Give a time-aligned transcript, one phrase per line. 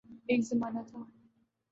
[0.29, 0.99] ایک زمانہ تھا۔